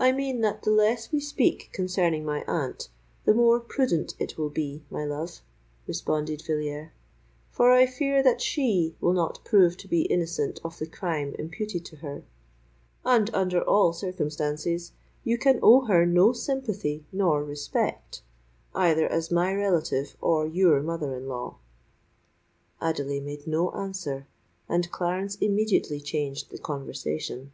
[0.00, 2.88] "I mean that the less we speak concerning my aunt,
[3.24, 5.40] the more prudent it will be, my love,"
[5.88, 6.90] responded Villiers;
[7.50, 11.84] "for I fear that she will not prove to be innocent of the crime imputed
[11.86, 14.92] to her—and, under all circumstances,
[15.24, 18.22] you can owe her no sympathy nor respect,
[18.76, 21.56] either as my relative or your mother in law."
[22.80, 24.28] Adelais made no answer;
[24.68, 27.50] and Clarence immediately changed the conversation.